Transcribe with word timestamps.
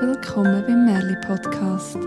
willkommen 0.00 0.64
beim 0.66 0.86
Merli 0.86 1.14
Podcast. 1.26 1.98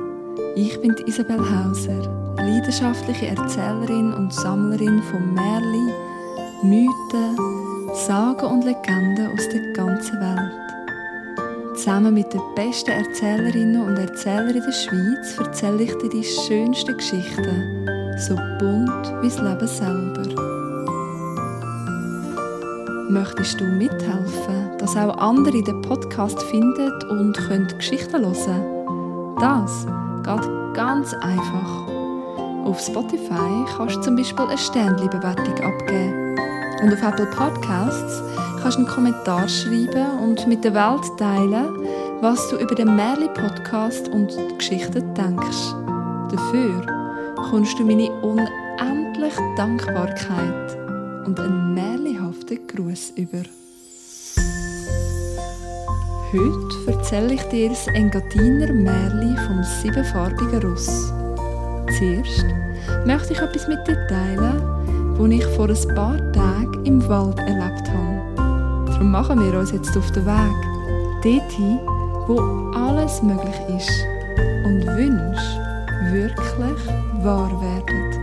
Ich 0.56 0.82
bin 0.82 0.96
Isabel 1.06 1.38
Hauser, 1.38 2.02
leidenschaftliche 2.38 3.28
Erzählerin 3.28 4.12
und 4.14 4.34
Sammlerin 4.34 5.00
von 5.04 5.32
Merli, 5.36 5.94
Mythen, 6.64 7.38
Sagen 7.94 8.48
und 8.48 8.66
Legenden 8.66 9.28
aus 9.28 9.48
der 9.50 9.74
ganzen 9.74 10.20
Welt. 10.20 11.78
Zusammen 11.78 12.16
mit 12.16 12.34
den 12.34 12.42
besten 12.56 12.90
Erzählerinnen 12.90 13.84
und 13.84 13.98
Erzählern 13.98 14.54
der 14.54 14.72
Schweiz 14.72 15.38
erzähle 15.38 15.84
ich 15.84 15.96
dir 15.98 16.10
die 16.10 16.24
schönsten 16.24 16.98
Geschichten, 16.98 17.88
so 18.18 18.36
bunt 18.58 19.22
wie 19.22 19.30
das 19.30 19.40
Leben 19.40 19.68
selber. 19.68 20.24
Möchtest 23.12 23.60
du 23.60 23.66
mithelfen, 23.66 24.63
dass 24.84 24.98
auch 24.98 25.18
andere 25.18 25.64
den 25.64 25.82
Podcast 25.82 26.44
finden 26.44 26.92
und 27.10 27.38
können 27.38 27.70
Geschichten 27.78 28.20
hören? 28.20 29.38
Das 29.40 29.88
geht 30.26 30.74
ganz 30.74 31.14
einfach. 31.14 31.88
Auf 32.66 32.82
Spotify 32.82 33.64
kannst 33.78 33.96
du 33.96 34.02
zum 34.02 34.18
Beispiel 34.18 34.46
eine 34.46 34.58
Sternli-Bewertung 34.58 35.56
abgeben. 35.64 36.38
Und 36.82 36.92
auf 36.92 37.02
Apple 37.02 37.28
Podcasts 37.28 38.22
kannst 38.62 38.78
du 38.78 38.82
einen 38.82 38.90
Kommentar 38.90 39.48
schreiben 39.48 40.20
und 40.22 40.46
mit 40.48 40.66
der 40.66 40.74
Welt 40.74 41.18
teilen, 41.18 41.88
was 42.20 42.50
du 42.50 42.58
über 42.58 42.76
den 42.76 42.94
Merli-Podcast 42.94 44.10
und 44.10 44.32
die 44.32 44.58
Geschichten 44.58 45.14
denkst. 45.14 45.76
Dafür 46.30 46.86
kommst 47.50 47.80
du 47.80 47.86
meine 47.86 48.12
unendliche 48.22 49.42
Dankbarkeit 49.56 50.78
und 51.26 51.40
einen 51.40 51.74
märlihaften 51.74 52.68
Gruß 52.68 53.14
über. 53.16 53.44
Heute 56.34 56.92
erzähle 56.92 57.36
ich 57.36 57.44
dir 57.44 57.70
das 57.70 57.86
Engadiner 57.90 58.74
Märli 58.74 59.38
vom 59.46 59.64
siebenfarbigen 59.64 60.64
Russ. 60.64 61.14
Zuerst 61.96 62.46
möchte 63.06 63.34
ich 63.34 63.40
etwas 63.40 63.68
mit 63.68 63.88
dir 63.88 64.08
teilen, 64.08 65.16
das 65.16 65.30
ich 65.30 65.46
vor 65.56 65.70
ein 65.70 65.96
paar 65.96 66.32
Tagen 66.32 66.86
im 66.86 67.08
Wald 67.08 67.38
erlebt 67.38 67.88
habe. 67.88 68.88
Darum 68.88 69.12
machen 69.12 69.46
wir 69.46 69.60
uns 69.60 69.74
jetzt 69.74 69.96
auf 69.96 70.12
den 70.14 70.26
Weg, 70.26 71.22
dorthin, 71.22 71.80
wo 72.26 72.40
alles 72.76 73.22
möglich 73.22 73.56
ist 73.78 74.04
und 74.66 74.88
Wünsche 74.88 75.62
wirklich 76.12 77.24
wahr 77.24 77.52
werden. 77.62 78.23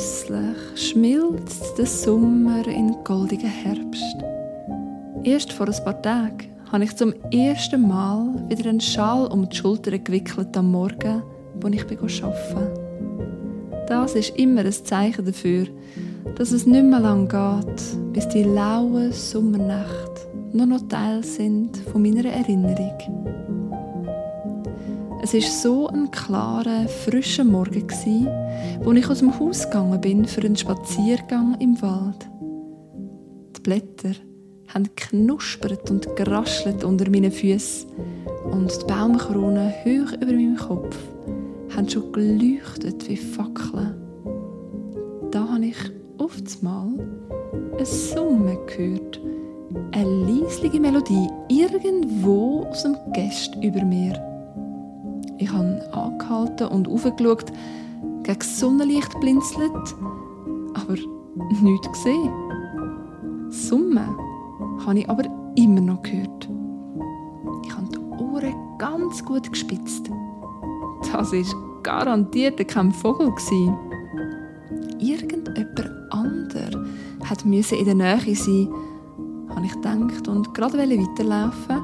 Genüsslich 0.00 0.56
schmilzt 0.76 1.76
der 1.76 1.84
Sommer 1.84 2.66
in 2.66 2.96
goldigen 3.04 3.50
Herbst. 3.50 4.16
Erst 5.24 5.52
vor 5.52 5.68
ein 5.68 5.84
paar 5.84 6.00
Tagen 6.00 6.46
habe 6.72 6.84
ich 6.84 6.96
zum 6.96 7.12
ersten 7.30 7.86
Mal 7.86 8.42
wieder 8.48 8.70
einen 8.70 8.80
Schal 8.80 9.26
um 9.26 9.48
die 9.48 9.56
Schultern 9.56 10.02
gewickelt 10.02 10.56
am 10.56 10.70
Morgen, 10.70 11.22
wo 11.60 11.68
ich 11.68 11.82
arbeiten 11.82 12.70
Das 13.88 14.14
ist 14.14 14.38
immer 14.38 14.62
ein 14.62 14.72
Zeichen 14.72 15.26
dafür, 15.26 15.66
dass 16.36 16.52
es 16.52 16.66
nicht 16.66 16.84
mehr 16.84 17.00
lang 17.00 17.28
geht, 17.28 18.12
bis 18.14 18.26
die 18.28 18.44
lauen 18.44 19.12
Sommernächte 19.12 20.28
nur 20.52 20.66
noch 20.66 20.88
Teil 20.88 21.22
sind 21.22 21.76
von 21.76 22.02
meiner 22.02 22.24
Erinnerung. 22.24 23.59
Es 25.22 25.34
ist 25.34 25.60
so 25.60 25.86
ein 25.86 26.10
klarer, 26.10 26.88
frischer 26.88 27.44
Morgen 27.44 27.86
wo 28.82 28.92
ich 28.92 29.06
aus 29.06 29.18
dem 29.18 29.38
Haus 29.38 29.64
gegangen 29.64 30.00
bin 30.00 30.24
für 30.24 30.40
einen 30.40 30.56
Spaziergang 30.56 31.58
im 31.60 31.80
Wald. 31.82 32.26
Die 33.54 33.60
Blätter 33.60 34.12
haben 34.68 34.88
knuspert 34.96 35.90
und 35.90 36.16
geraschelt 36.16 36.84
unter 36.84 37.10
meinen 37.10 37.30
Füßen 37.30 37.90
und 38.50 38.72
die 38.80 38.86
Baumkronen 38.86 39.70
hoch 39.84 40.12
über 40.14 40.32
meinem 40.32 40.56
Kopf 40.56 40.96
haben 41.76 41.88
schon 41.88 42.12
geleuchtet 42.12 43.06
wie 43.06 43.16
Fackeln. 43.16 43.94
Da 45.30 45.46
habe 45.46 45.66
ich 45.66 45.76
oft 46.16 46.62
mal 46.62 46.94
ein 47.78 47.84
Summen 47.84 48.56
gehört, 48.66 49.20
eine 49.92 50.24
leisliche 50.24 50.80
Melodie 50.80 51.28
irgendwo 51.48 52.64
aus 52.64 52.84
dem 52.84 52.96
Gest 53.12 53.54
über 53.62 53.84
mir. 53.84 54.29
Ich 55.40 55.50
habe 55.50 55.80
angehalten 55.92 56.68
und 56.68 56.86
aufgeschaut, 56.86 57.46
gegen 58.24 58.40
Sonnenlicht 58.42 59.18
blinzelt, 59.20 59.96
aber 60.74 60.96
nichts 61.62 61.90
gesehen. 61.92 62.30
Summe 63.48 64.06
habe 64.84 64.98
ich 64.98 65.08
aber 65.08 65.24
immer 65.56 65.80
noch 65.80 66.02
gehört. 66.02 66.48
Ich 67.64 67.74
habe 67.74 67.88
die 67.88 67.98
Ohren 68.22 68.54
ganz 68.78 69.24
gut 69.24 69.50
gespitzt. 69.50 70.10
Das 71.10 71.32
war 71.32 71.82
garantiert 71.82 72.68
kein 72.68 72.92
Vogel. 72.92 73.32
Irgendjemand 74.98 75.80
ander 76.10 76.84
hat 77.24 77.44
in 77.44 77.84
der 77.86 77.94
Nähe 77.94 78.34
sein, 78.34 78.68
habe 79.48 79.64
ich 79.64 79.72
gedacht 79.72 80.28
und 80.28 80.52
gerade 80.52 80.76
weiterlaufen, 80.78 81.80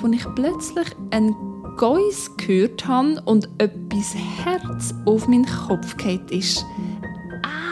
als 0.00 0.12
ich 0.12 0.34
plötzlich 0.36 0.86
einen 1.10 1.34
Geus 1.76 2.34
gehört 2.38 2.86
habe 2.86 3.20
und 3.26 3.50
etwas 3.58 4.14
Herz 4.14 4.94
auf 5.04 5.28
meinen 5.28 5.44
Kopf 5.44 5.96
gefallen 5.96 6.26
ist. 6.30 6.64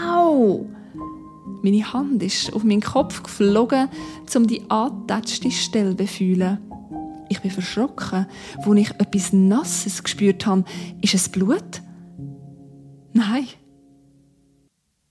Au! 0.07 0.67
Meine 1.63 1.91
Hand 1.91 2.23
ist 2.23 2.53
auf 2.53 2.65
meinen 2.65 2.83
Kopf 2.83 3.23
geflogen, 3.23 3.89
um 4.37 4.47
die 4.47 4.69
angetatschte 4.69 5.51
Stelle 5.51 5.97
zu 5.97 6.07
fühlen. 6.07 6.59
Ich 7.31 7.41
bin 7.41 7.51
verschrocken, 7.51 8.27
als 8.59 8.79
ich 8.79 8.91
etwas 8.91 9.33
Nasses 9.33 10.03
gespürt 10.03 10.45
habe. 10.45 10.65
Ist 11.01 11.15
es 11.15 11.31
Blut? 11.31 11.81
Nein. 13.15 13.47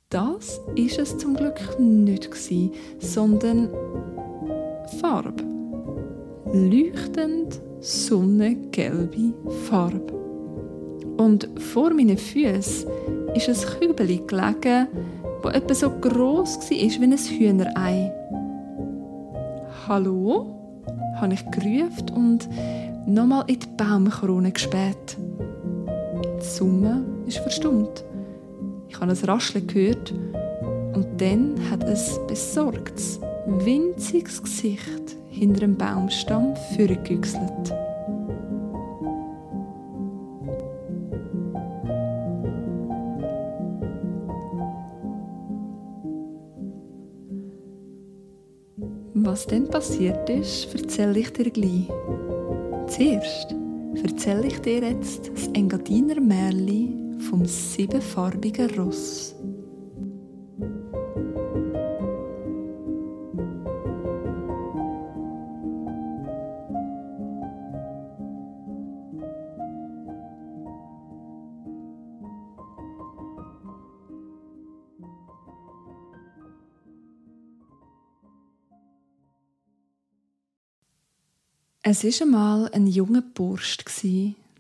Das 0.10 0.62
ist 0.76 1.00
es 1.00 1.18
zum 1.18 1.36
Glück 1.36 1.80
nicht 1.80 2.30
sondern 3.00 3.70
Farbe. 5.02 5.44
Leuchtend 6.54 7.60
sonnengelbe 7.84 9.34
Farbe. 9.70 10.14
Und 11.18 11.50
vor 11.60 11.94
meinen 11.94 12.18
Füßen 12.18 12.90
ist 13.36 13.50
ein 13.50 13.80
Kübel 13.80 14.08
gelegen, 14.26 14.88
das 15.44 15.54
etwa 15.54 15.74
so 15.74 15.90
gross 15.90 16.58
war 16.58 16.70
wie 16.70 17.04
ein 17.04 17.18
Hühnerei. 17.18 18.12
«Hallo?» 19.88 20.60
habe 21.16 21.34
ich 21.34 21.52
gerufen 21.52 22.10
und 22.16 22.50
nochmal 23.06 23.44
in 23.48 23.60
die 23.60 23.68
Baumkrone 23.78 24.52
gespäht. 24.52 25.18
Die 26.42 26.46
Summe 26.46 27.04
ist 27.26 27.38
verstummt. 27.38 28.04
Ich 28.90 29.00
habe 29.00 29.12
ein 29.12 29.18
Rascheln 29.26 29.68
gehört 29.68 30.14
und 30.94 31.08
dann 31.18 31.56
hat 31.70 31.84
ein 31.86 31.98
besorgtes, 32.28 33.20
winziges 33.48 34.42
Gesicht 34.42 35.03
hinter 35.44 35.64
einem 35.64 35.76
Baumstamm 35.76 36.56
vorgegüchselt. 36.76 37.74
Was 49.16 49.46
dann 49.48 49.68
passiert 49.68 50.30
ist, 50.30 50.74
erzähle 50.74 51.20
ich 51.20 51.34
dir 51.34 51.50
gleich. 51.50 51.90
Zuerst 52.88 53.54
erzähle 54.02 54.48
ich 54.48 54.60
dir 54.60 54.80
jetzt 54.80 55.30
das 55.34 55.48
Engadiner 55.48 56.22
Märli 56.22 56.96
vom 57.30 57.46
siebenfarbigen 57.46 58.70
Ross. 58.80 59.33
Es 81.86 82.06
ist 82.06 82.22
einmal 82.22 82.70
ein 82.72 82.88
junger 82.88 83.22
Bursch 83.22 83.78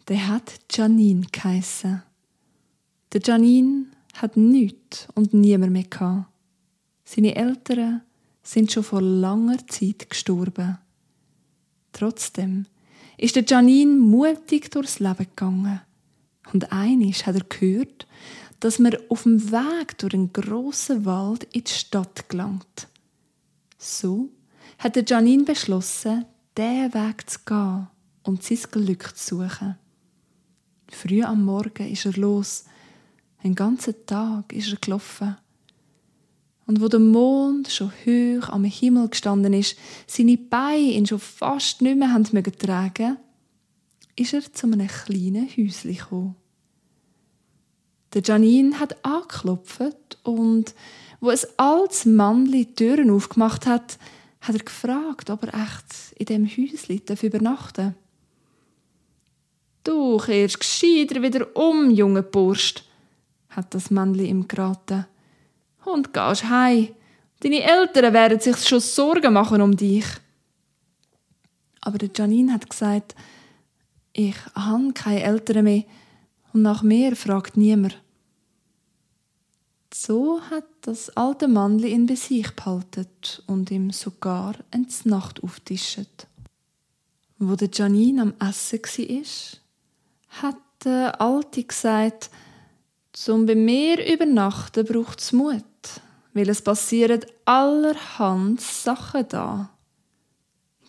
der 0.09 0.27
hat 0.27 0.59
Janine 0.69 1.25
geheissen. 1.31 2.03
Der 3.13 3.21
Janine 3.21 3.85
hat 4.15 4.35
nichts 4.35 5.07
und 5.15 5.33
niemand 5.33 5.71
mehr 5.71 5.85
gehabt. 5.85 6.25
Seine 7.05 7.33
Eltern 7.37 8.01
sind 8.43 8.73
schon 8.73 8.83
vor 8.83 9.01
langer 9.01 9.65
Zeit 9.69 10.09
gestorben. 10.09 10.77
Trotzdem 11.93 12.65
ist 13.17 13.37
der 13.37 13.45
Janine 13.45 13.93
mutig 13.93 14.69
durchs 14.69 14.99
Leben 14.99 15.19
gegangen. 15.19 15.79
Und 16.51 16.73
einisch 16.73 17.25
hat 17.25 17.35
er 17.35 17.45
gehört, 17.45 18.05
dass 18.59 18.79
man 18.79 18.97
auf 19.07 19.23
dem 19.23 19.49
Weg 19.49 19.97
durch 19.97 20.13
einen 20.13 20.33
grossen 20.33 21.05
Wald 21.05 21.45
in 21.53 21.63
die 21.63 21.71
Stadt 21.71 22.27
gelangt. 22.27 22.89
So 23.77 24.27
hat 24.77 24.97
der 24.97 25.05
Janine 25.05 25.45
beschlossen, 25.45 26.25
diesen 26.57 26.93
Weg 26.93 27.29
zu 27.29 27.39
gehen 27.45 27.87
und 28.23 28.43
sein 28.43 28.59
Glück 28.71 29.15
zu 29.15 29.37
suchen. 29.37 29.77
Früh 30.89 31.23
am 31.23 31.43
Morgen 31.43 31.91
ist 31.91 32.05
er 32.05 32.13
los. 32.13 32.65
Einen 33.43 33.55
ganzen 33.55 33.95
Tag 34.05 34.53
ist 34.53 34.71
er 34.71 34.77
gelaufen. 34.77 35.37
Und 36.65 36.79
wo 36.79 36.87
der 36.87 36.99
Mond 36.99 37.69
schon 37.69 37.91
hoch 37.91 38.49
am 38.49 38.63
Himmel 38.63 39.09
gestanden 39.09 39.53
ist, 39.53 39.77
seine 40.07 40.37
Beine 40.37 40.79
ihn 40.79 41.05
schon 41.05 41.19
fast 41.19 41.81
nicht 41.81 41.97
mehr 41.97 42.13
haben 42.13 42.25
tragen, 42.57 43.17
ist 44.15 44.33
er 44.33 44.53
zu 44.53 44.67
einem 44.67 44.87
kleinen 44.87 45.49
Häuschen 45.49 45.93
gekommen. 45.93 46.35
Der 48.13 48.21
Janine 48.21 48.79
hat 48.79 49.03
angeklopft 49.03 50.19
und 50.23 50.75
wo 51.19 51.31
es 51.31 51.57
als 51.57 52.05
Mannli 52.05 52.67
Türen 52.75 53.09
aufgemacht 53.09 53.65
hat, 53.65 53.97
hat 54.43 54.55
er 54.55 54.63
gefragt, 54.63 55.29
ob 55.29 55.43
er 55.43 55.53
echt 55.53 56.13
in 56.17 56.25
dem 56.25 56.45
Häuschen 56.45 57.17
übernachten. 57.21 57.95
Du 59.83 60.17
kehrst 60.17 60.59
gescheiter 60.59 61.21
wieder 61.21 61.55
um, 61.55 61.89
junge 61.89 62.23
Burst, 62.23 62.83
hat 63.49 63.73
das 63.73 63.89
Männli 63.89 64.27
ihm 64.27 64.47
geraten. 64.47 65.05
Und 65.85 66.13
gehst 66.13 66.49
heim. 66.49 66.89
Deine 67.39 67.63
Eltern 67.63 68.13
werden 68.13 68.39
sich 68.39 68.57
schon 68.65 68.79
Sorgen 68.79 69.33
machen 69.33 69.61
um 69.61 69.75
dich. 69.75 70.05
Aber 71.81 71.97
Janine 72.15 72.53
hat 72.53 72.69
gesagt, 72.69 73.15
ich 74.13 74.35
habe 74.55 74.93
keine 74.93 75.23
Eltern 75.23 75.63
mehr 75.65 75.83
und 76.53 76.61
nach 76.61 76.83
mir 76.83 77.15
fragt 77.15 77.57
niemand. 77.57 78.02
So 79.95 80.41
hat 80.49 80.65
das 80.81 81.11
alte 81.11 81.47
Mannli 81.47 81.91
ihn 81.91 82.07
bei 82.07 82.15
sich 82.15 82.49
behalten 82.55 83.07
und 83.45 83.69
ihm 83.69 83.91
sogar 83.91 84.55
ins 84.73 85.05
Nacht 85.05 85.43
auftischt. 85.43 86.27
Wo 87.37 87.55
der 87.55 87.69
Janine 87.71 88.23
am 88.23 88.33
Essen 88.39 88.79
war, 88.81 90.41
hat 90.41 90.57
der 90.83 91.21
Alte 91.21 91.63
gesagt, 91.63 92.31
zum 93.11 93.45
bei 93.45 93.53
mir 93.53 94.11
übernachten 94.11 94.85
braucht 94.85 95.19
es 95.19 95.31
Mut, 95.31 95.63
weil 96.33 96.49
es 96.49 96.63
passieren 96.63 97.21
allerhand 97.45 98.61
Sachen 98.61 99.27
da. 99.29 99.69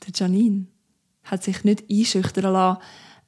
Der 0.06 0.12
Janine 0.15 0.67
hat 1.25 1.45
sich 1.45 1.62
nicht 1.65 1.85
einschüchtern 1.91 2.55
lassen, 2.55 2.81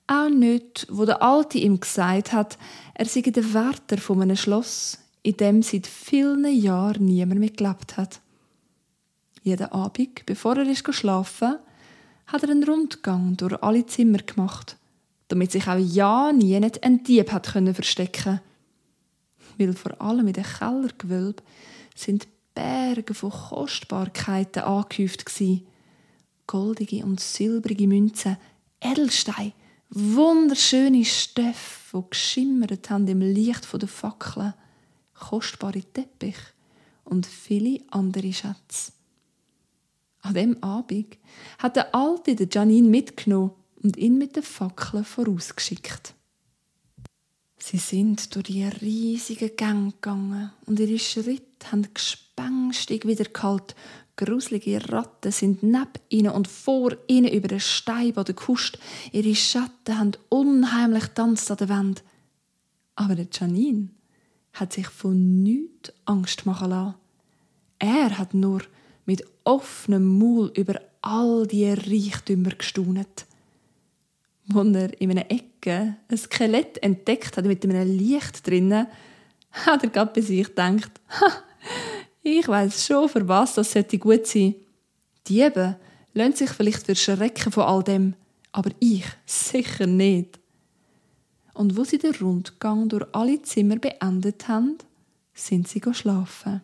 auch 0.06 0.31
nicht, 0.31 0.87
wo 0.90 1.05
der 1.05 1.23
Alte 1.23 1.58
ihm 1.58 1.81
gesagt 1.81 2.32
hat, 2.32 2.56
er 2.94 3.05
sei 3.05 3.20
der 3.20 3.52
Wärter 3.52 3.99
von 3.99 4.23
einem 4.23 4.37
Schloss, 4.37 4.99
in 5.26 5.37
dem 5.37 5.62
seit 5.62 5.87
vielen 5.87 6.46
Jahren 6.55 7.05
niemand 7.05 7.40
mehr 7.40 7.50
gelebt 7.50 7.96
hat. 7.96 8.20
Jeden 9.43 9.73
Abend, 9.73 10.26
bevor 10.26 10.56
er 10.56 10.69
ist 10.69 10.93
schlafen, 10.94 11.58
hat 12.26 12.43
er 12.43 12.50
einen 12.50 12.64
Rundgang 12.64 13.37
durch 13.37 13.62
alle 13.62 13.87
Zimmer 13.87 14.19
gemacht 14.19 14.76
damit 15.28 15.52
sich 15.52 15.67
auch 15.67 15.78
ja 15.78 16.32
nie 16.32 16.56
ein 16.56 17.02
Dieb 17.02 17.32
hat 17.32 17.46
verstecken 17.49 18.40
Weil 19.58 19.73
vor 19.73 20.00
allem 20.00 20.28
in 20.28 20.32
den 20.32 20.44
Kellergewölben 20.44 21.44
sind 21.94 22.28
Berge 22.55 23.14
von 23.14 23.31
Kostbarkeiten 23.31 24.62
angehäuft. 24.62 25.25
Goldige 26.46 27.05
und 27.05 27.19
silbrige 27.19 27.88
Münzen, 27.88 28.37
Edelsteine, 28.81 29.52
wunderschöne 29.90 31.05
Stoffe, 31.05 31.93
die 31.93 32.11
geschimmert 32.11 32.88
haben 32.88 33.08
im 33.08 33.20
Licht 33.20 33.67
der 33.73 33.88
Fackeln, 33.88 34.55
kostbare 35.18 35.82
Teppich 35.82 36.36
und 37.04 37.26
viele 37.26 37.80
andere 37.90 38.32
Schätze. 38.32 38.92
An 40.20 40.34
dem 40.34 40.62
Abend 40.62 41.16
hat 41.58 41.76
der 41.76 41.94
Alte 41.94 42.34
den 42.34 42.48
Janine 42.50 42.88
mitgenommen 42.88 43.52
und 43.82 43.96
ihn 43.96 44.18
mit 44.18 44.36
den 44.36 44.42
Fackeln 44.42 45.04
vorausgeschickt. 45.04 46.14
Sie 47.58 47.78
sind 47.78 48.34
durch 48.34 48.46
die 48.46 48.64
riesigen 48.64 49.56
Gänge 49.56 49.92
gegangen 49.92 50.52
und 50.66 50.78
ihre 50.78 50.98
Schritte 50.98 51.72
haben 51.72 51.88
gespenstig 51.92 53.06
wieder 53.06 53.24
gehalten. 53.24 53.74
Gruselige 54.16 54.88
Ratten 54.90 55.30
sind 55.30 55.62
neben 55.62 55.90
ihnen 56.08 56.32
und 56.32 56.48
vor 56.48 56.96
ihnen 57.06 57.32
über 57.32 57.48
den 57.48 57.60
Steinboden 57.60 58.34
gehuscht. 58.34 58.78
Ihre 59.12 59.34
Schatten 59.34 59.98
haben 59.98 60.12
unheimlich 60.28 61.06
tanzt 61.08 61.50
an 61.50 61.56
der 61.58 61.68
Wand. 61.68 62.02
Aber 62.94 63.14
der 63.14 63.28
Janine 63.30 63.90
hat 64.58 64.73
sich 64.73 64.88
von 64.88 65.43
nichts 65.43 65.93
Angst 66.05 66.47
machen 66.47 66.70
lassen. 66.70 66.94
Er 67.79 68.19
hat 68.19 68.35
nur 68.35 68.62
mit 69.05 69.25
offenem 69.44 70.19
Maul 70.19 70.50
über 70.55 70.81
all 71.00 71.47
die 71.47 71.70
Reichtümer 71.70 72.50
gestaunet 72.50 73.26
wo 74.49 74.62
er 74.62 75.00
in 75.00 75.11
einer 75.11 75.31
Ecke 75.31 75.97
ein 76.08 76.17
Skelett 76.17 76.82
entdeckt 76.82 77.37
hat 77.37 77.44
mit 77.44 77.64
einem 77.64 77.97
Licht 77.97 78.47
drinnen, 78.47 78.87
hat 79.50 79.82
er 79.82 79.91
gerade 79.91 80.12
bei 80.14 80.20
sich 80.20 80.47
gedacht, 80.47 80.91
ich 82.23 82.47
weiß 82.47 82.87
schon, 82.87 83.09
für 83.09 83.26
was 83.26 83.55
das 83.55 83.73
sollte 83.73 83.99
gut 83.99 84.26
sein. 84.26 84.55
Diebe 85.26 85.76
lassen 86.12 86.37
sich 86.37 86.50
vielleicht 86.50 86.85
verschrecken 86.85 87.52
von 87.52 87.64
all 87.64 87.83
dem, 87.83 88.14
aber 88.52 88.71
ich 88.78 89.04
sicher 89.25 89.87
nicht. 89.87 90.38
Und 91.56 91.75
wo 91.75 91.84
sie 91.84 91.96
den 91.96 92.14
Rundgang 92.14 92.90
durch 92.90 93.06
alle 93.12 93.40
Zimmer 93.40 93.76
beendet 93.76 94.46
haben, 94.46 94.76
sind 95.32 95.66
sie 95.66 95.80
schlafen. 95.92 96.60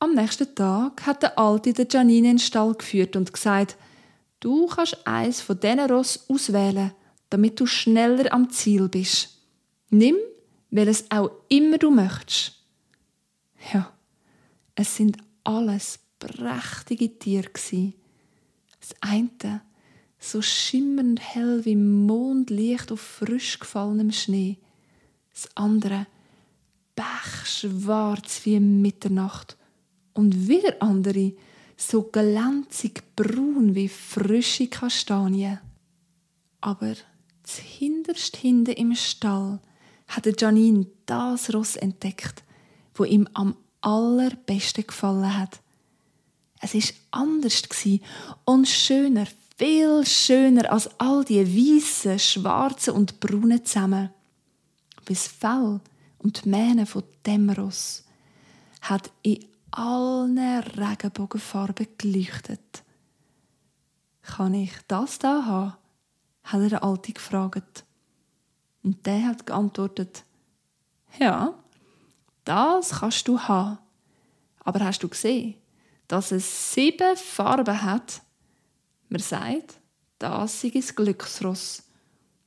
Am 0.00 0.14
nächsten 0.14 0.52
Tag 0.56 1.06
hat 1.06 1.22
der 1.22 1.38
Alte 1.38 1.72
der 1.72 1.86
Janine 1.88 2.18
in 2.18 2.24
den 2.24 2.38
Stall 2.40 2.74
geführt 2.74 3.14
und 3.14 3.32
gesagt, 3.32 3.76
Du 4.40 4.66
kannst 4.66 5.06
eins 5.06 5.40
von 5.40 5.60
diesen 5.60 5.78
Ross 5.80 6.24
auswählen, 6.28 6.92
damit 7.28 7.60
du 7.60 7.66
schneller 7.66 8.32
am 8.32 8.50
Ziel 8.50 8.88
bist. 8.88 9.38
Nimm, 9.90 10.16
welches 10.70 11.08
auch 11.10 11.30
immer 11.48 11.78
du 11.78 11.92
möchtest. 11.92 12.64
Ja, 13.72 13.92
es 14.74 14.96
sind 14.96 15.18
alles 15.44 16.00
prächtige 16.18 17.16
Tiere 17.16 17.50
Das 17.52 18.94
eine 19.02 19.60
so 20.20 20.42
schimmernd 20.42 21.18
hell 21.20 21.64
wie 21.64 21.76
Mondlicht 21.76 22.92
auf 22.92 23.00
frisch 23.00 23.58
gefallenem 23.58 24.12
Schnee. 24.12 24.58
Das 25.32 25.48
andere 25.56 26.06
pechschwarz 26.94 28.42
wie 28.44 28.60
Mitternacht. 28.60 29.56
Und 30.12 30.48
wieder 30.48 30.76
andere 30.80 31.32
so 31.76 32.02
glänzig 32.02 33.02
braun 33.16 33.74
wie 33.74 33.88
frische 33.88 34.68
Kastanien. 34.68 35.60
Aber 36.60 36.94
hinterst 37.56 38.36
hinten 38.36 38.72
im 38.72 38.94
Stall 38.94 39.60
hatte 40.06 40.34
Janine 40.36 40.86
das 41.06 41.52
Ross 41.54 41.76
entdeckt, 41.76 42.44
wo 42.94 43.04
ihm 43.04 43.28
am 43.32 43.56
allerbesten 43.80 44.86
gefallen 44.86 45.38
hat. 45.38 45.60
Es 46.60 46.74
ist 46.74 46.94
anders 47.10 47.62
und 48.44 48.68
schöner, 48.68 49.26
viel 49.60 50.06
schöner 50.06 50.72
als 50.72 50.88
all 50.98 51.22
die 51.22 51.44
weißen, 51.44 52.18
schwarzen 52.18 52.94
und 52.94 53.20
braunen 53.20 53.62
zusammen. 53.62 54.08
Bis 55.04 55.26
Fell 55.26 55.80
und 56.16 56.44
die 56.46 56.48
Mähne 56.48 56.86
von 56.86 57.04
dem 57.26 57.50
Ross 57.50 58.06
hat 58.80 59.10
in 59.20 59.44
allen 59.70 60.38
Regenbogenfarben 60.38 61.88
geleuchtet. 61.98 62.82
Kann 64.22 64.54
ich 64.54 64.72
das 64.88 65.18
da 65.18 65.44
haben? 65.44 65.74
hat 66.44 66.60
er 66.62 66.68
der 66.70 66.82
Alte 66.82 67.12
gefragt. 67.12 67.84
Und 68.82 69.04
der 69.04 69.26
hat 69.26 69.44
geantwortet, 69.44 70.24
ja, 71.18 71.52
das 72.44 73.00
kannst 73.00 73.28
du 73.28 73.38
haben. 73.38 73.76
Aber 74.64 74.82
hast 74.82 75.02
du 75.02 75.08
gesehen, 75.10 75.56
dass 76.08 76.32
es 76.32 76.72
sieben 76.72 77.14
Farben 77.14 77.82
hat? 77.82 78.22
Man 79.10 79.20
sagt, 79.20 79.74
das 80.18 80.64
ist 80.64 80.74
ein 80.74 80.94
Glücksross. 80.94 81.82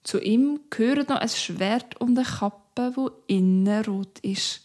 Zu 0.03 0.19
ihm 0.19 0.61
gehört 0.69 1.09
noch 1.09 1.17
ein 1.17 1.29
Schwert 1.29 1.99
und 1.99 2.17
eine 2.17 2.27
Kappe, 2.27 2.93
wo 2.95 3.11
innen 3.27 3.83
rot 3.85 4.19
ist. 4.19 4.61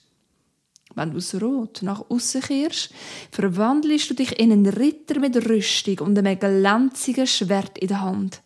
wenn 0.94 1.10
du 1.10 1.16
das 1.16 1.40
Rot 1.40 1.82
nach 1.82 2.08
außen 2.08 2.40
kehrst, 2.40 2.90
verwandelst 3.30 4.10
du 4.10 4.14
dich 4.14 4.38
in 4.38 4.52
einen 4.52 4.66
Ritter 4.66 5.20
mit 5.20 5.36
Rüstung 5.48 6.00
und 6.00 6.18
einem 6.18 6.38
glänzigen 6.38 7.26
Schwert 7.26 7.78
in 7.78 7.88
der 7.88 8.00
Hand. 8.00 8.42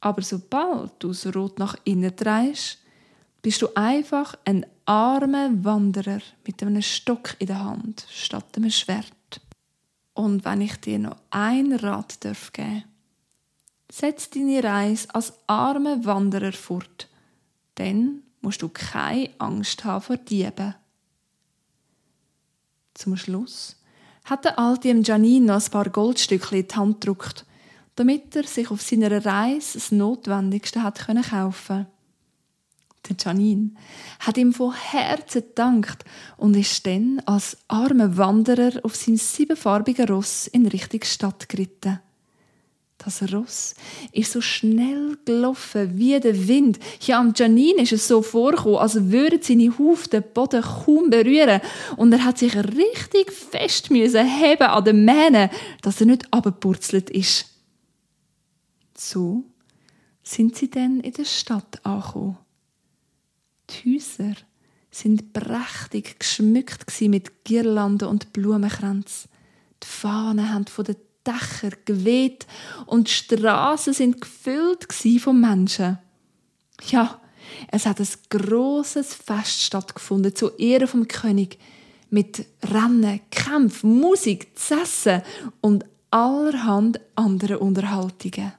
Aber 0.00 0.22
sobald 0.22 0.92
du 0.98 1.08
das 1.08 1.34
Rot 1.34 1.58
nach 1.58 1.76
innen 1.84 2.14
drehst, 2.14 2.78
bist 3.42 3.62
du 3.62 3.68
einfach 3.74 4.36
ein 4.44 4.66
armer 4.84 5.50
Wanderer 5.62 6.20
mit 6.46 6.62
einem 6.62 6.82
Stock 6.82 7.36
in 7.38 7.46
der 7.46 7.64
Hand 7.64 8.06
statt 8.10 8.56
einem 8.56 8.70
Schwert. 8.70 9.12
Und 10.16 10.46
wenn 10.46 10.62
ich 10.62 10.76
dir 10.76 10.98
noch 10.98 11.16
ein 11.28 11.74
Rat 11.74 12.24
darf 12.24 12.50
geben, 12.54 12.84
setz 13.92 14.30
deine 14.30 14.64
Reise 14.64 15.14
als 15.14 15.34
armer 15.46 16.06
Wanderer 16.06 16.52
fort, 16.52 17.08
dann 17.74 18.22
musst 18.40 18.62
du 18.62 18.70
keine 18.70 19.28
Angst 19.36 19.84
haben 19.84 20.00
vor 20.00 20.16
Dieben. 20.16 20.74
Zum 22.94 23.18
Schluss 23.18 23.76
hat 24.24 24.46
der 24.46 24.58
Alte 24.58 24.88
ihm 24.88 25.02
Janine 25.02 25.44
noch 25.44 25.62
ein 25.62 25.70
paar 25.70 25.90
Goldstückchen 25.90 26.60
in 26.60 26.66
die 26.68 26.74
Hand 26.74 27.02
gedrückt, 27.02 27.44
damit 27.96 28.34
er 28.34 28.44
sich 28.44 28.70
auf 28.70 28.80
seiner 28.80 29.22
Reise 29.22 29.74
das 29.74 29.92
Notwendigste 29.92 30.82
hat 30.82 30.98
kaufen 30.98 31.66
konnte 31.66 31.86
der 33.08 33.16
Janine, 33.18 33.70
hat 34.20 34.36
ihm 34.36 34.52
von 34.52 34.74
Herzen 34.74 35.42
gedankt 35.42 36.04
und 36.36 36.56
ist 36.56 36.86
dann 36.86 37.20
als 37.26 37.56
armer 37.68 38.16
Wanderer 38.16 38.80
auf 38.82 38.94
sein 38.96 39.16
siebenfarbigen 39.16 40.08
Ross 40.08 40.46
in 40.46 40.66
Richtung 40.66 41.02
Stadt 41.04 41.48
geritten. 41.48 42.00
Das 42.98 43.22
Ross 43.32 43.74
ist 44.10 44.32
so 44.32 44.40
schnell 44.40 45.18
gelaufen 45.24 45.98
wie 45.98 46.18
der 46.18 46.48
Wind. 46.48 46.78
Ja, 47.02 47.20
am 47.20 47.34
Janine 47.36 47.82
ist 47.82 47.92
es 47.92 48.08
so 48.08 48.22
vorgekommen, 48.22 48.78
als 48.78 49.10
würden 49.12 49.42
seine 49.42 49.76
Hufe 49.76 50.08
den 50.08 50.24
Boden 50.34 50.62
kaum 50.62 51.10
berühren. 51.10 51.60
Und 51.96 52.12
er 52.12 52.24
hat 52.24 52.38
sich 52.38 52.56
richtig 52.56 53.30
fest 53.32 53.90
heben 53.90 54.62
an 54.62 54.84
den 54.84 55.04
Mähnen, 55.04 55.50
dass 55.82 56.00
er 56.00 56.06
nicht 56.06 56.32
abgepurzelt 56.32 57.10
ist. 57.10 57.46
So 58.96 59.44
sind 60.22 60.56
sie 60.56 60.70
dann 60.70 61.00
in 61.00 61.12
der 61.12 61.26
Stadt 61.26 61.84
angekommen. 61.84 62.38
Die 63.70 63.94
Häuser 63.94 64.34
sind 64.90 65.32
prächtig 65.32 66.18
geschmückt 66.18 67.00
mit 67.02 67.44
Girlanden 67.44 68.08
und 68.08 68.32
Blumenkränzen. 68.32 69.30
Die 69.82 69.86
Fahnen 69.86 70.52
haben 70.52 70.66
von 70.66 70.84
den 70.84 70.96
Dächern 71.26 71.74
geweht 71.84 72.46
und 72.86 73.08
die 73.08 73.12
Straßen 73.12 73.92
sind 73.92 74.20
gefüllt 74.20 74.86
von 75.20 75.40
Menschen. 75.40 75.98
Ja, 76.88 77.20
es 77.68 77.86
hat 77.86 78.00
ein 78.00 78.08
großes 78.30 79.14
Fest 79.14 79.62
stattgefunden 79.62 80.34
zu 80.34 80.50
Ehren 80.56 80.88
vom 80.88 81.08
König 81.08 81.58
mit 82.10 82.46
Rennen, 82.62 83.20
Kämpfen, 83.30 83.98
Musik, 83.98 84.56
Zessen 84.56 85.22
und 85.60 85.84
allerhand 86.10 87.00
anderen 87.14 87.56
Unterhaltungen. 87.56 88.52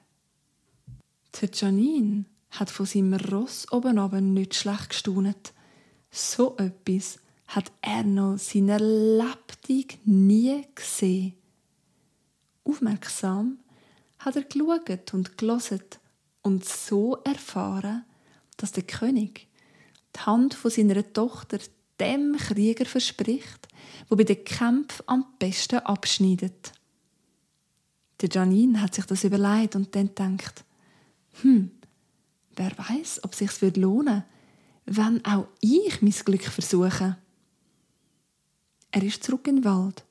Die 1.35 1.49
Janine 1.53 2.25
hat 2.51 2.69
von 2.69 2.85
seinem 2.85 3.13
Ross 3.13 3.71
oben 3.71 3.99
oben 3.99 4.33
nicht 4.33 4.55
schlecht 4.55 4.89
gestaunet. 4.89 5.53
So 6.11 6.57
etwas 6.57 7.19
hat 7.47 7.71
er 7.81 8.03
noch 8.03 8.37
seiner 8.37 8.79
Lebtag 8.79 9.99
nie 10.05 10.65
gesehen. 10.75 11.33
Aufmerksam 12.63 13.59
hat 14.19 14.35
er 14.35 14.43
geschaut 14.43 15.13
und 15.13 15.37
gelesen 15.37 15.83
und 16.41 16.65
so 16.65 17.17
erfahren, 17.23 18.05
dass 18.57 18.71
der 18.71 18.83
König 18.83 19.47
die 20.15 20.19
Hand 20.21 20.53
von 20.53 20.71
seiner 20.71 21.13
Tochter 21.13 21.59
dem 21.99 22.35
Krieger 22.37 22.85
verspricht, 22.85 23.67
wo 24.09 24.15
bei 24.15 24.23
den 24.23 24.43
Kämpfen 24.43 25.03
am 25.07 25.25
besten 25.39 25.79
abschneidet. 25.79 26.71
Der 28.21 28.29
Janine 28.29 28.81
hat 28.81 28.95
sich 28.95 29.05
das 29.05 29.23
überlegt 29.23 29.75
und 29.75 29.95
dann 29.95 30.13
denkt, 30.15 30.63
hm, 31.41 31.71
Wer 32.57 32.71
weiß, 32.77 33.23
ob 33.23 33.33
es 33.33 33.37
sich 33.39 33.75
lohnen 33.77 34.23
wenn 34.87 35.23
auch 35.25 35.47
ich 35.59 36.01
mein 36.01 36.11
Glück 36.11 36.43
versuche. 36.43 37.17
Er 38.91 39.03
ist 39.03 39.23
zurück 39.23 39.47
in 39.47 39.57
den 39.57 39.65
Wald 39.65 40.03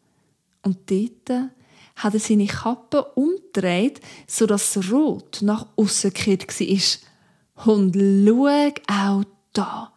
und 0.63 0.91
dort 0.91 1.51
hat 1.97 2.13
er 2.13 2.21
seine 2.21 2.47
Kappe 2.47 3.03
umgedreht, 3.15 4.01
sodass 4.27 4.75
das 4.75 4.93
Rot 4.93 5.39
nach 5.41 5.67
außen 5.77 6.13
gekehrt 6.13 6.47
war. 6.61 7.67
Und 7.75 7.97
schau 7.97 8.69
auch 8.87 9.25
da. 9.55 9.93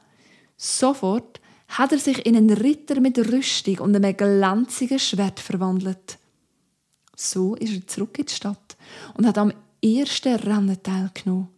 Sofort 0.56 1.42
hat 1.68 1.92
er 1.92 2.00
sich 2.00 2.26
in 2.26 2.38
einen 2.38 2.52
Ritter 2.52 3.02
mit 3.02 3.20
Rüstung 3.20 3.80
und 3.80 3.96
einem 3.96 4.16
glänzigen 4.16 4.98
Schwert 4.98 5.42
verwandelt. 5.42 6.18
So 7.18 7.56
ist 7.56 7.74
er 7.74 7.86
zurück 7.86 8.18
in 8.18 8.26
die 8.28 8.34
Stadt 8.34 8.78
und 9.16 9.26
hat 9.26 9.38
am 9.38 9.52
ersten 9.84 10.36
Rennen 10.36 10.82
teilgenommen. 10.82 11.50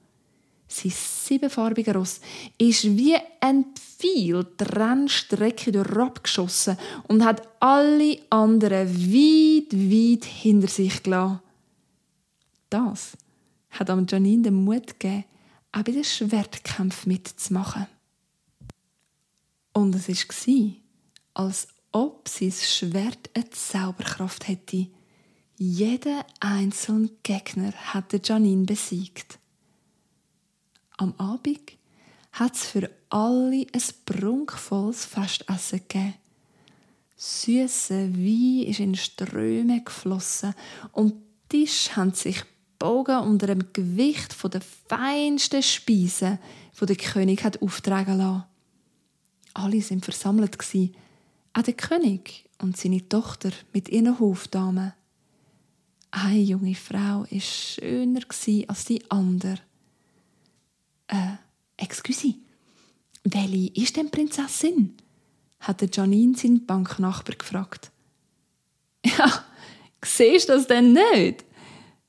Sein 0.72 0.94
siebenfarbiger 0.96 1.96
Ross 1.96 2.22
ist 2.58 2.86
wie 2.86 3.18
ein 3.42 3.66
Pfeil 3.76 4.46
die 4.46 4.64
Rennstrecke 4.64 5.72
durchabgeschossen 5.74 6.78
und 7.10 7.26
hat 7.26 7.46
alle 7.60 8.20
anderen 8.30 8.88
weit, 8.88 9.74
weit 9.74 10.26
hinter 10.26 10.70
sich 10.70 11.04
gelassen. 11.04 11.42
Das 12.70 13.18
hat 13.72 13.90
am 13.90 14.06
Janine 14.10 14.44
den 14.44 14.64
Mut 14.64 14.98
gegeben, 14.98 15.26
auch 15.74 15.84
bei 15.84 15.92
den 15.92 16.06
Schwertkämpfen 16.06 17.12
mitzumachen. 17.12 17.88
Und 19.74 19.94
es 19.96 20.08
war, 20.08 20.72
als 21.34 21.68
ob 21.92 22.30
sein 22.30 22.52
Schwert 22.52 23.30
eine 23.34 23.50
Zauberkraft 23.50 24.48
hätte. 24.48 24.88
Jeder 25.58 26.26
einzelne 26.40 27.10
Gegner 27.24 27.74
hatte 27.74 28.22
Janine 28.24 28.66
besiegt. 28.66 29.38
Am 31.02 31.16
Abend 31.18 31.60
hat 32.34 32.54
es 32.54 32.68
für 32.68 32.88
alle 33.10 33.66
ein 33.74 33.82
prunkvolles 34.06 35.04
Festessen 35.06 35.80
gegeben. 35.80 36.14
Süße 37.18 38.14
Wein 38.14 38.68
ist 38.68 38.80
in 38.80 38.94
Ströme 38.94 39.84
geflossen 39.84 40.54
und 40.92 41.16
die 41.52 41.66
Tische 41.66 41.96
haben 41.96 42.14
sich 42.14 42.44
bogen 42.78 43.18
unter 43.18 43.48
dem 43.48 43.74
Gewicht 43.74 44.36
der 44.44 44.62
feinsten 44.62 45.64
Speisen, 45.64 46.38
die 46.80 46.86
der 46.86 46.96
König 46.96 47.44
hat 47.44 47.64
auftragen 47.64 48.20
lassen. 48.20 48.44
Alle 49.56 49.82
sind 49.82 50.06
versammelt 50.06 50.56
auch 51.54 51.62
der 51.64 51.74
König 51.74 52.48
und 52.62 52.78
seine 52.78 53.10
Tochter 53.10 53.50
mit 53.74 53.90
ihren 53.90 54.20
Hofdamen. 54.20 54.94
Eine 56.12 56.42
junge 56.42 56.76
Frau 56.76 57.24
ist 57.32 57.48
schöner 57.48 58.22
als 58.68 58.86
die 58.86 59.10
andere 59.10 59.58
äh, 61.12 61.38
excuse, 61.78 62.36
welche 63.24 63.72
ist 63.80 63.98
denn 63.98 64.10
Prinzessin? 64.10 64.98
hat 65.60 65.96
Janine 65.96 66.36
seinen 66.36 66.66
Banknachbar 66.66 67.36
gefragt. 67.36 67.92
Ja, 69.04 69.44
siehst 70.04 70.50
du 70.50 70.54
das 70.54 70.68
denn 70.68 70.94
nicht? 70.94 71.46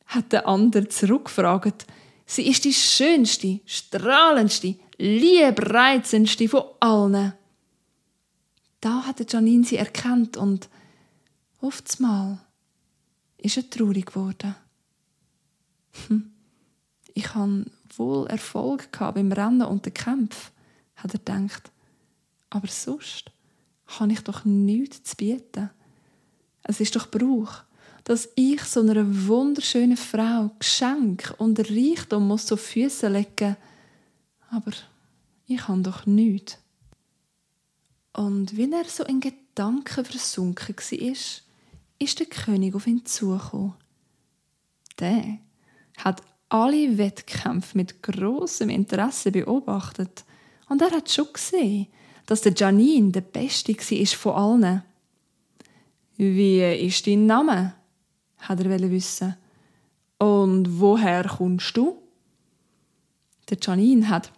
hat 0.06 0.32
der 0.32 0.46
andere 0.46 0.88
zurückgefragt. 0.88 1.86
Sie 2.26 2.46
ist 2.48 2.64
die 2.64 2.74
schönste, 2.74 3.60
strahlendste, 3.64 4.76
liebreizendste 4.98 6.48
von 6.48 6.64
allen. 6.80 7.32
Da 8.80 9.06
hat 9.06 9.32
Janine 9.32 9.64
sie 9.64 9.76
erkannt 9.76 10.36
und 10.36 10.68
oftmals 11.60 12.38
ist 13.38 13.56
er 13.56 13.70
traurig 13.70 14.06
geworden. 14.06 14.54
Hm. 16.08 16.32
Ich 17.14 17.34
habe 17.34 17.64
wohl 17.98 18.26
Erfolg 18.26 18.92
gehabt 18.92 19.16
beim 19.16 19.32
Rennen 19.32 19.62
und 19.62 19.86
den 19.86 19.94
Kämpfen, 19.94 20.52
hat 20.96 21.14
er 21.14 21.18
gedacht. 21.18 21.70
Aber 22.50 22.68
sonst 22.68 23.30
habe 23.86 24.12
ich 24.12 24.20
doch 24.20 24.44
nichts 24.44 25.02
zu 25.02 25.16
bieten. 25.16 25.70
Es 26.62 26.80
ist 26.80 26.94
doch 26.96 27.10
Brauch, 27.10 27.62
dass 28.04 28.28
ich 28.34 28.62
so 28.62 28.80
einer 28.80 29.04
wunderschönen 29.26 29.96
Frau 29.96 30.50
Geschenk 30.58 31.34
und 31.38 31.58
Reichtum 31.58 32.28
muss 32.28 32.46
zu 32.46 32.56
Füßen 32.56 33.12
legen. 33.12 33.56
Aber 34.50 34.72
ich 35.46 35.68
habe 35.68 35.82
doch 35.82 36.06
nichts. 36.06 36.58
Und 38.12 38.56
wenn 38.56 38.72
er 38.72 38.84
so 38.84 39.04
in 39.04 39.20
Gedanken 39.20 40.04
versunken 40.04 40.76
war, 40.76 41.16
ist 41.98 42.18
der 42.18 42.26
König 42.26 42.74
auf 42.74 42.86
ihn 42.86 43.04
zugekommen. 43.06 43.74
Der 44.98 45.38
hat 45.96 46.22
alle 46.52 46.98
Wettkämpfe 46.98 47.76
mit 47.76 48.02
großem 48.02 48.68
Interesse 48.68 49.32
beobachtet 49.32 50.24
und 50.68 50.82
er 50.82 50.90
hat 50.90 51.10
schon 51.10 51.32
gesehen, 51.32 51.86
dass 52.26 52.42
der 52.42 52.52
Janine 52.54 53.10
der 53.10 53.22
Beste 53.22 53.74
war 53.74 54.06
von 54.06 54.34
allen. 54.34 54.82
Wie 56.16 56.86
ist 56.86 57.06
dein 57.06 57.26
Name? 57.26 57.74
hat 58.38 58.60
er 58.60 58.90
wissen. 58.90 59.36
Und 60.18 60.80
woher 60.80 61.24
kommst 61.24 61.76
du? 61.76 61.96
Der 63.48 63.58
Janine 63.60 64.08
hat 64.08 64.32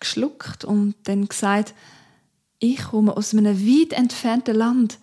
geschluckt 0.00 0.64
und 0.64 0.94
dann 1.04 1.28
gesagt, 1.28 1.74
Ich 2.58 2.82
komme 2.82 3.16
aus 3.16 3.32
einem 3.32 3.56
weit 3.56 3.92
entfernten 3.92 4.56
Land, 4.56 4.98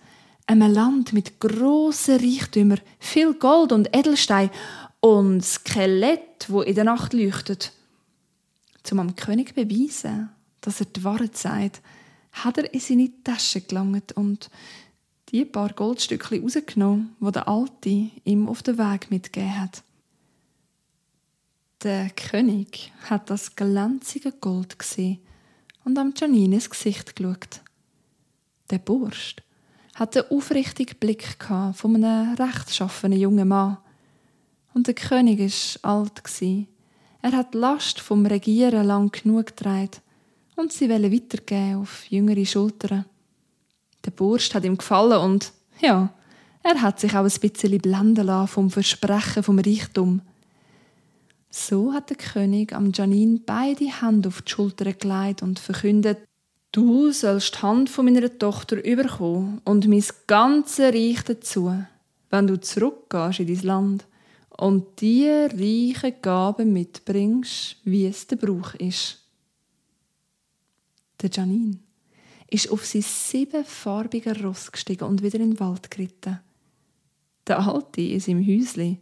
einem 0.46 0.70
Land 0.70 1.12
mit 1.12 1.40
grossen 1.40 2.20
Reichtümern, 2.20 2.80
viel 2.98 3.32
Gold 3.34 3.72
und 3.72 3.96
Edelstein 3.96 4.50
und 5.00 5.44
Skelett, 5.44 6.46
wo 6.48 6.62
in 6.62 6.74
der 6.74 6.84
Nacht 6.84 7.12
leuchtet. 7.12 7.72
Zum 8.82 9.00
am 9.00 9.16
König 9.16 9.54
beweisen, 9.54 10.30
dass 10.60 10.80
er 10.80 10.86
die 10.86 11.04
Wahrheit 11.04 11.36
sagt, 11.36 11.82
hat 12.32 12.58
er 12.58 12.72
in 12.72 12.80
seine 12.80 13.10
Tasche 13.24 13.60
gelangt 13.60 14.12
und 14.12 14.50
die 15.30 15.44
paar 15.44 15.72
Goldstückchen 15.72 16.42
rausgenommen, 16.42 17.16
wo 17.18 17.30
der 17.30 17.48
Alte 17.48 18.10
ihm 18.24 18.48
auf 18.48 18.62
den 18.62 18.78
Weg 18.78 19.10
mitgegeben 19.10 19.60
hat. 19.60 19.82
Der 21.82 22.10
König 22.10 22.92
hat 23.08 23.28
das 23.28 23.54
glänzige 23.54 24.32
Gold 24.32 24.78
gesehen 24.78 25.18
und 25.84 25.98
am 25.98 26.14
Janine 26.16 26.58
Gesicht 26.58 27.16
geschaut. 27.16 27.60
Der 28.70 28.78
Bursch 28.78 29.36
hat 29.94 30.16
einen 30.16 30.30
aufrichtigen 30.30 30.98
Blick 30.98 31.36
von 31.74 31.96
einem 31.96 32.34
rechtschaffenen 32.34 33.18
jungen 33.18 33.48
Mann. 33.48 33.78
Und 34.76 34.88
der 34.88 34.94
König 34.94 35.38
war 35.40 35.90
alt. 35.90 36.22
Er 37.22 37.32
hat 37.32 37.54
die 37.54 37.56
Last 37.56 37.98
vom 37.98 38.26
Regieren 38.26 38.86
lang 38.86 39.10
genug 39.10 39.46
getragen 39.46 40.02
und 40.54 40.70
sie 40.70 40.90
wollen 40.90 41.10
weitergeben 41.10 41.76
auf 41.76 42.04
jüngere 42.10 42.44
Schultern. 42.44 43.06
Der 44.04 44.10
Bursch 44.10 44.52
hat 44.52 44.66
ihm 44.66 44.76
gefallen 44.76 45.18
und, 45.22 45.50
ja, 45.80 46.12
er 46.62 46.82
hat 46.82 47.00
sich 47.00 47.14
auch 47.14 47.24
ein 47.24 47.40
bisschen 47.40 47.78
blenden 47.78 48.26
lassen 48.26 48.48
vom 48.48 48.70
Versprechen 48.70 49.42
vom 49.42 49.58
Reichtum. 49.58 50.20
So 51.48 51.94
hat 51.94 52.10
der 52.10 52.18
König 52.18 52.74
am 52.74 52.92
Janin 52.92 53.44
beide 53.46 54.02
Hände 54.02 54.28
auf 54.28 54.42
die 54.42 54.50
Schulter 54.50 54.92
gelegt 54.92 55.40
und 55.42 55.58
verkündet, 55.58 56.18
du 56.72 57.10
sollst 57.12 57.54
die 57.54 57.62
Hand 57.62 57.88
von 57.88 58.04
meiner 58.04 58.38
Tochter 58.38 58.84
überkommen 58.84 59.62
und 59.64 59.88
mein 59.88 60.04
ganzes 60.26 60.92
Reich 60.92 61.24
dazu, 61.24 61.82
wenn 62.28 62.46
du 62.46 62.60
zurückgehst 62.60 63.40
in 63.40 63.46
dein 63.46 63.62
Land 63.62 64.06
und 64.56 65.00
die 65.00 65.28
reichen 65.28 66.14
Gaben 66.22 66.72
mitbringst, 66.72 67.76
wie 67.84 68.06
es 68.06 68.26
der 68.26 68.36
Brauch 68.36 68.74
ist. 68.74 69.22
Der 71.20 71.30
Janin 71.30 71.80
ist 72.50 72.70
auf 72.70 72.84
sein 72.84 73.02
siebenfarbiger 73.02 74.40
Ross 74.42 74.70
gestiegen 74.70 75.04
und 75.04 75.22
wieder 75.22 75.40
in 75.40 75.50
den 75.50 75.60
Wald 75.60 75.90
geritten. 75.90 76.40
Der 77.46 77.60
Alte 77.60 78.00
in 78.00 78.20
seinem 78.20 78.46
Häusli 78.46 78.98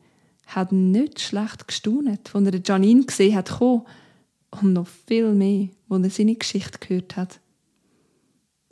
hat 0.47 0.73
nicht 0.73 1.21
schlecht 1.21 1.67
gestaunet, 1.67 2.35
als 2.35 2.47
er 2.47 2.61
Janine 2.65 3.05
gesehen 3.05 3.37
hat 3.37 3.61
und 3.61 4.73
noch 4.73 4.87
viel 4.87 5.33
mehr, 5.33 5.69
als 5.89 6.05
er 6.05 6.11
seine 6.11 6.35
Geschichte 6.35 6.79
gehört 6.79 7.17
hat. 7.17 7.41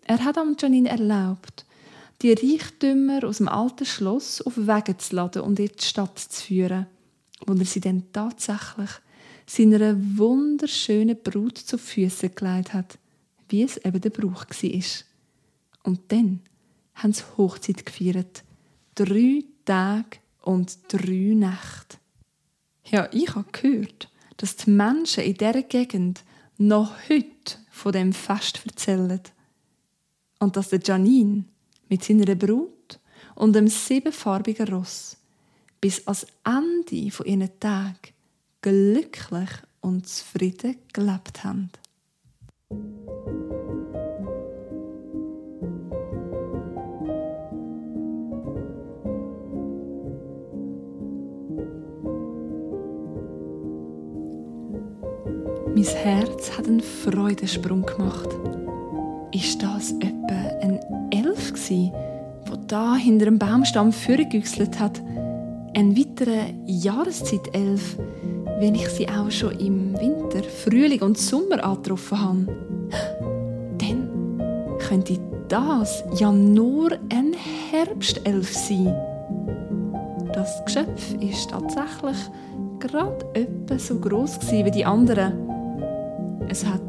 Er 0.04 0.24
hat 0.24 0.36
am 0.36 0.56
Janine 0.58 0.88
erlaubt, 0.88 1.64
die 2.22 2.32
Reichtümer 2.32 3.24
aus 3.24 3.38
dem 3.38 3.48
alten 3.48 3.84
Schloss 3.84 4.40
auf 4.42 4.56
Wege 4.56 4.96
zu 4.96 5.16
laden 5.16 5.42
und 5.42 5.58
in 5.58 5.66
die 5.66 5.84
Stadt 5.84 6.18
zu 6.18 6.42
führen, 6.42 6.86
wo 7.46 7.54
er 7.54 7.64
sie 7.64 7.80
dann 7.80 8.04
tatsächlich 8.12 8.90
seiner 9.46 9.96
wunderschönen 10.16 11.20
Brut 11.20 11.58
zu 11.58 11.78
Füßen 11.78 12.34
gelegt 12.34 12.72
hat, 12.72 12.98
wie 13.48 13.64
es 13.64 13.76
eben 13.78 14.00
der 14.00 14.10
Brauch 14.10 14.46
war. 14.46 14.82
Und 15.82 16.00
dann 16.12 16.40
haben 16.94 17.12
sie 17.12 17.24
Hochzeit 17.36 17.84
gefeiert. 17.84 18.44
Drei 18.94 19.42
Tage 19.64 20.18
und 20.42 20.78
drei 20.88 21.34
Nächte. 21.34 21.96
Ja, 22.84 23.08
ich 23.12 23.34
habe 23.34 23.50
gehört, 23.50 24.08
dass 24.36 24.56
die 24.56 24.70
Menschen 24.70 25.24
in 25.24 25.34
dieser 25.34 25.62
Gegend 25.62 26.24
noch 26.58 26.92
heute 27.08 27.56
von 27.70 27.92
dem 27.92 28.12
Fest 28.12 28.60
erzählen. 28.64 29.20
Und 30.38 30.56
dass 30.56 30.68
der 30.68 30.80
Janine 30.80 31.44
mit 31.92 32.02
seiner 32.02 32.34
Brut 32.36 32.98
und 33.34 33.52
dem 33.54 33.68
siebenfarbigen 33.68 34.66
Ross 34.68 35.18
bis 35.78 36.06
ans 36.06 36.26
Ende 36.42 37.10
von 37.10 37.26
ihren 37.26 37.50
Tag 37.60 38.14
glücklich 38.62 39.50
und 39.82 40.08
zufrieden 40.08 40.76
gelebt 40.94 41.44
haben. 41.44 41.70
Mein 55.74 55.84
Herz 55.84 56.56
hat 56.56 56.68
einen 56.68 56.80
Freudensprung 56.80 57.84
gemacht. 57.84 58.30
Ist 59.34 59.62
das 59.62 59.92
etwa 59.92 60.58
ein 60.62 60.71
Gsi, 61.72 61.90
wo 62.46 62.56
da 62.66 62.96
hinter 62.96 63.24
dem 63.26 63.38
Baumstamm 63.38 63.92
vorgegüchselt 63.92 64.78
hat? 64.78 65.00
Ein 65.74 65.96
weiterer 65.96 66.50
Jahreszeit-Elf, 66.66 67.96
wenn 68.58 68.74
ich 68.74 68.88
sie 68.88 69.08
auch 69.08 69.30
schon 69.30 69.58
im 69.58 69.98
Winter, 69.98 70.42
Frühling 70.42 71.00
und 71.00 71.16
Sommer 71.16 71.64
angetroffen 71.64 72.20
habe. 72.20 72.46
Dann 73.78 74.38
könnte 74.86 75.18
das 75.48 76.04
ja 76.18 76.30
nur 76.30 76.92
ein 77.10 77.32
Herbstelf 77.70 78.54
sein. 78.54 78.94
Das 80.34 80.62
Geschöpf 80.66 81.14
ist 81.20 81.50
tatsächlich 81.50 82.16
gerade 82.80 83.24
etwa 83.34 83.78
so 83.78 83.98
groß 83.98 84.38
wie 84.50 84.70
die 84.70 84.84
anderen. 84.84 85.32
Es 86.48 86.66
hat 86.66 86.82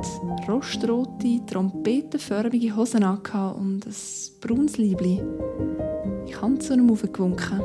rostrote, 0.47 1.41
trompetenförmige 1.45 2.75
Hosen 2.75 3.03
und 3.03 3.85
ein 3.85 3.93
braunes 4.41 4.77
Liebli. 4.77 5.21
Ich 6.25 6.41
habe 6.41 6.59
zu 6.59 6.73
ihm 6.73 6.89
aufgewunken. 6.89 7.61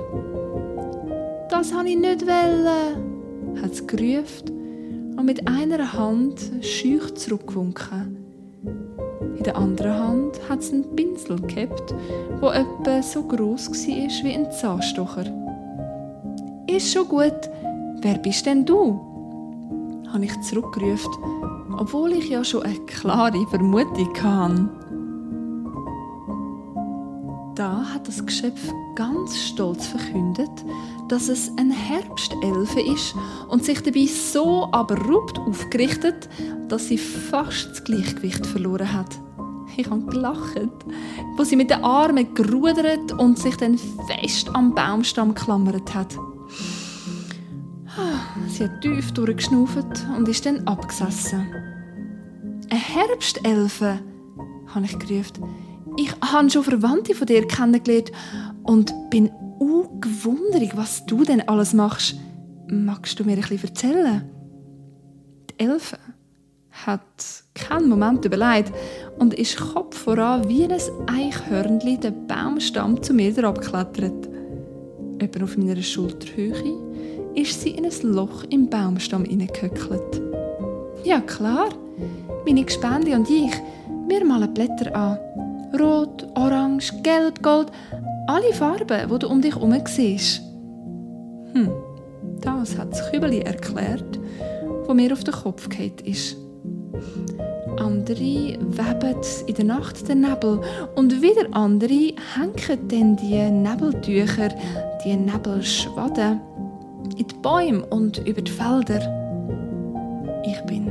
«Das 1.48 1.72
habe 1.72 1.88
ich 1.88 1.98
nicht 1.98 2.26
wollen!» 2.26 3.18
hat 3.62 3.72
es 3.72 3.86
gerufen 3.86 5.14
und 5.16 5.24
mit 5.24 5.48
einer 5.48 5.92
Hand 5.92 6.50
schüch 6.60 7.14
zurückgewunken. 7.14 8.16
In 9.36 9.42
der 9.44 9.56
anderen 9.56 9.98
Hand 9.98 10.48
hat 10.48 10.60
es 10.60 10.72
einen 10.72 10.94
Pinsel 10.94 11.40
gehabt, 11.40 11.94
der 12.42 12.54
etwa 12.54 13.02
so 13.02 13.22
groß 13.22 13.70
war 13.70 14.24
wie 14.24 14.34
ein 14.34 14.50
Zahnstocher. 14.52 15.24
«Ist 16.68 16.92
schon 16.92 17.08
gut. 17.08 17.50
Wer 18.00 18.18
bist 18.18 18.46
denn 18.46 18.64
du?» 18.64 19.00
habe 20.12 20.24
ich 20.24 20.40
zurückgerufen 20.40 21.12
obwohl 21.78 22.12
ich 22.12 22.28
ja 22.28 22.44
schon 22.44 22.64
eine 22.64 22.78
klare 22.80 23.46
Vermutung 23.46 24.14
hatte. 24.22 24.68
Da 27.54 27.84
hat 27.92 28.06
das 28.06 28.24
Geschöpf 28.24 28.72
ganz 28.94 29.36
stolz 29.36 29.86
verkündet, 29.86 30.50
dass 31.08 31.28
es 31.28 31.50
ein 31.56 31.70
Herbstelfe 31.70 32.80
ist 32.80 33.14
und 33.48 33.64
sich 33.64 33.82
dabei 33.82 34.06
so 34.06 34.68
abrupt 34.70 35.38
aufgerichtet, 35.38 36.28
dass 36.68 36.88
sie 36.88 36.98
fast 36.98 37.70
das 37.70 37.82
Gleichgewicht 37.82 38.46
verloren 38.46 38.92
hat. 38.92 39.18
Ich 39.76 39.88
habe 39.90 40.02
gelacht, 40.02 40.68
wo 41.36 41.44
sie 41.44 41.56
mit 41.56 41.70
den 41.70 41.82
Armen 41.84 42.34
gerudert 42.34 43.12
und 43.12 43.38
sich 43.38 43.56
dann 43.56 43.78
fest 44.06 44.50
am 44.54 44.74
Baumstamm 44.74 45.34
geklammert 45.34 45.94
hat. 45.94 46.16
Sie 48.58 48.64
hat 48.64 48.80
tief 48.80 49.12
durchgeschnauft 49.12 50.04
und 50.16 50.28
ist 50.28 50.44
dann 50.44 50.66
abgesessen. 50.66 51.46
Eine 52.68 52.80
Herbstelfe, 52.80 54.00
habe 54.74 54.84
ich 54.84 54.98
gerufen. 54.98 55.44
Ich 55.96 56.10
habe 56.20 56.50
schon 56.50 56.64
Verwandte 56.64 57.14
von 57.14 57.28
dir 57.28 57.46
kennengelernt 57.46 58.10
und 58.64 58.92
bin 59.10 59.30
ungewundert, 59.60 60.76
was 60.76 61.06
du 61.06 61.22
denn 61.22 61.48
alles 61.48 61.72
machst. 61.72 62.16
Magst 62.66 63.20
du 63.20 63.22
mir 63.22 63.36
ein 63.36 63.42
bisschen 63.42 63.62
erzählen? 63.62 64.28
Die 65.50 65.64
Elfe 65.64 65.98
hat 66.84 67.44
keinen 67.54 67.88
Moment 67.88 68.24
überlegt 68.24 68.72
und 69.20 69.34
ist 69.34 69.56
Kopf 69.56 69.96
voran 69.96 70.48
wie 70.48 70.64
ein 70.64 70.80
Eichhörnli 71.06 71.96
den 71.98 72.26
Baumstamm 72.26 73.00
zu 73.04 73.14
mir 73.14 73.38
abgeklettert. 73.44 74.28
Etwa 75.20 75.44
auf 75.44 75.56
meiner 75.56 75.80
Schulterhöhe 75.80 76.87
ist 77.38 77.60
sie 77.60 77.70
in 77.70 77.84
ein 77.84 78.02
Loch 78.02 78.44
im 78.50 78.68
Baumstamm 78.68 79.24
hineingehöckelt. 79.24 80.20
Ja, 81.04 81.20
klar. 81.20 81.68
Meine 82.44 82.64
Gespendli 82.64 83.14
und 83.14 83.30
ich, 83.30 83.52
wir 84.08 84.24
malen 84.24 84.52
Blätter 84.52 84.94
an. 84.94 85.18
Rot, 85.78 86.26
Orange, 86.34 86.92
Gelb, 87.02 87.40
Gold. 87.42 87.68
Alle 88.26 88.52
Farben, 88.52 89.08
die 89.08 89.18
du 89.18 89.28
um 89.28 89.40
dich 89.40 89.54
herum 89.54 89.74
siehst. 89.86 90.42
Hm, 91.52 91.70
das 92.40 92.76
hat 92.76 92.92
das 92.92 93.10
Kübeli 93.10 93.40
erklärt, 93.40 94.18
wo 94.86 94.94
mir 94.94 95.12
auf 95.12 95.22
den 95.22 95.34
Kopf 95.34 95.68
geht 95.68 96.00
ist. 96.00 96.36
Andere 97.78 98.18
weben 98.18 99.20
in 99.46 99.54
der 99.54 99.64
Nacht 99.64 100.08
den 100.08 100.22
Nebel 100.22 100.60
und 100.96 101.22
wieder 101.22 101.46
andere 101.52 102.14
hängen 102.34 102.88
dann 102.88 103.16
die 103.16 103.50
Nebeltücher, 103.50 104.48
die 105.04 105.14
Nebelschwaden 105.14 106.40
in 107.16 107.26
die 107.26 107.34
Bäume 107.42 107.84
und 107.86 108.18
über 108.26 108.42
die 108.42 108.50
Felder. 108.50 109.00
Ich 110.44 110.60
bin 110.62 110.90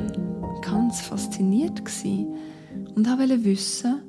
ganz 0.62 1.01
fasziniert 1.01 1.82
und 2.95 3.08
wollte 3.08 3.43
wissen, 3.43 4.01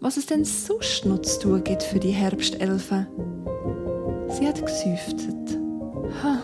was 0.00 0.16
es 0.16 0.26
denn 0.26 0.44
sonst 0.44 1.04
noch 1.04 1.22
zu 1.22 1.40
tun 1.40 1.64
gibt 1.64 1.82
für 1.82 1.98
die 1.98 2.10
Herbstelfen. 2.10 3.06
Sie 4.28 4.46
hat 4.46 4.64
gesäuftet. 4.64 5.58
Ha, 6.22 6.38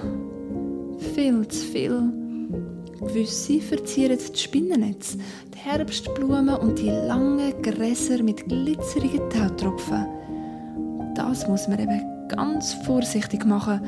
viel 1.15 1.47
zu 1.49 1.67
viel. 1.67 2.13
Gewisse 3.01 3.61
verzieren 3.61 4.19
die 4.19 4.39
Spinnennetze, 4.39 5.19
die 5.55 5.59
Herbstblumen 5.59 6.57
und 6.57 6.79
die 6.79 6.91
langen 6.91 7.63
Gräser 7.63 8.23
mit 8.23 8.49
glitzerigen 8.49 9.29
Tautropfen. 9.31 10.07
Das 11.15 11.47
muss 11.49 11.69
man 11.69 11.79
eben 11.79 12.29
ganz 12.29 12.75
vorsichtig 12.85 13.45
machen 13.45 13.81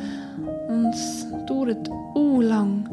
es 0.87 1.27
dauert 1.47 1.89
u 2.15 2.41
lang. 2.41 2.89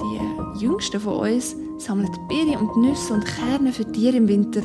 Die 0.00 0.64
Jüngsten 0.64 1.00
von 1.00 1.32
uns 1.32 1.56
sammeln 1.78 2.10
Beeren 2.28 2.56
und 2.56 2.76
Nüsse 2.76 3.14
und 3.14 3.24
Kerne 3.24 3.72
für 3.72 3.90
Tiere 3.90 4.16
im 4.16 4.28
Winter 4.28 4.62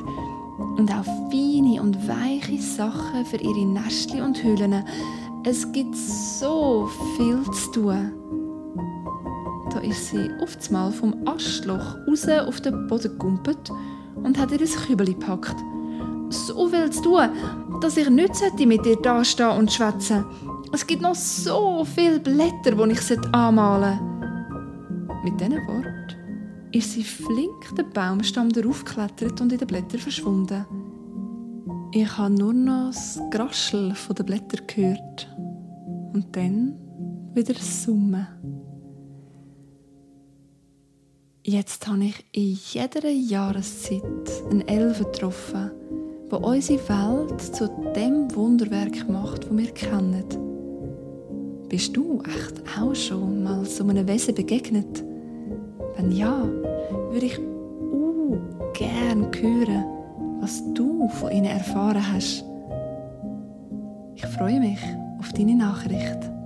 und 0.78 0.92
auch 0.92 1.04
feine 1.30 1.82
und 1.82 1.98
weiche 2.08 2.62
Sachen 2.62 3.26
für 3.26 3.38
ihre 3.38 3.66
Nestchen 3.66 4.22
und 4.22 4.42
Höhlen. 4.44 4.84
Es 5.44 5.72
gibt 5.72 5.96
so 5.96 6.90
viel 7.18 7.42
zu 7.52 7.72
tun. 7.72 8.12
Da 9.72 9.80
ist 9.80 10.10
sie 10.10 10.30
oftmals 10.42 10.96
vom 10.96 11.16
Astloch 11.26 11.96
raus 12.08 12.28
auf 12.28 12.62
den 12.62 12.88
Boden 12.88 13.12
gegumpelt 13.12 13.72
und 14.16 14.38
hat 14.38 14.52
ihr 14.52 14.60
ein 14.60 14.68
Kübeli 14.68 15.14
gepackt. 15.14 15.56
So 16.30 16.68
viel 16.68 16.90
zu 16.90 17.02
tun, 17.04 17.30
dass 17.82 17.98
ich 17.98 18.10
nicht 18.10 18.66
mit 18.66 18.86
ihr 18.86 18.98
da 18.98 19.24
stehen 19.24 19.58
und 19.58 19.72
schwätzen. 19.72 20.26
Es 20.72 20.86
gibt 20.86 21.02
noch 21.02 21.16
so 21.16 21.84
viele 21.84 22.20
Blätter, 22.20 22.72
die 22.72 22.92
ich 22.92 23.34
anmalen 23.34 24.00
sollte. 24.00 25.24
Mit 25.24 25.40
diesen 25.40 25.68
Worten 25.68 26.16
ist 26.72 26.92
sie 26.92 27.04
flink 27.04 27.76
den 27.76 27.90
Baumstamm 27.90 28.50
geklettert 28.50 29.42
und 29.42 29.52
in 29.52 29.58
den 29.58 29.68
Blättern 29.68 30.00
verschwunden. 30.00 30.66
Ich 31.92 32.18
habe 32.18 32.34
nur 32.34 32.54
noch 32.54 32.88
das 32.88 33.20
Graschel 33.32 33.94
der 34.16 34.24
Blätter 34.24 34.64
gehört. 34.68 35.28
Und 36.14 36.28
dann 36.34 36.76
wieder 37.34 37.54
das 37.54 37.84
Summen. 37.84 38.28
Jetzt 41.44 41.88
habe 41.88 42.06
ich 42.06 42.26
in 42.32 42.60
jeder 42.74 43.10
Jahreszeit 43.10 44.04
einen 44.52 44.68
Elfen 44.68 45.06
getroffen, 45.12 45.72
der 46.32 46.44
unsere 46.44 46.90
Welt 46.90 47.42
zu 47.42 47.68
dem 47.96 48.34
Wunderwerk 48.36 49.10
macht, 49.10 49.46
das 49.46 49.58
wir 49.58 49.72
kennen. 49.72 50.49
Bist 51.70 51.96
du 51.96 52.20
echt 52.26 52.64
auch 52.80 52.96
schon 52.96 53.44
mal 53.44 53.64
so 53.64 53.88
einem 53.88 54.08
Wesen 54.08 54.34
begegnet? 54.34 55.04
Wenn 55.96 56.12
ja, 56.12 56.44
würde 57.12 57.28
ich 57.28 57.38
uh, 57.38 58.38
gern 58.74 59.28
hören, 59.40 59.86
was 60.42 60.64
du 60.74 61.08
von 61.10 61.32
ihnen 61.32 61.46
erfahren 61.46 62.02
hast. 62.12 62.44
Ich 64.16 64.26
freue 64.26 64.60
mich 64.60 64.80
auf 65.20 65.32
deine 65.34 65.56
Nachricht. 65.56 66.39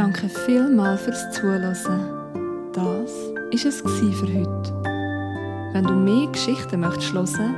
Danke 0.00 0.30
vielmals 0.30 1.02
fürs 1.02 1.30
Zuhören. 1.30 1.60
Das 1.62 1.86
war 1.86 3.04
es 3.52 3.82
für 3.82 4.26
heute. 4.28 4.72
Wenn 5.74 5.84
du 5.84 5.92
mehr 5.92 6.26
Geschichten 6.28 6.80
möchtest 6.80 7.12
hören, 7.12 7.54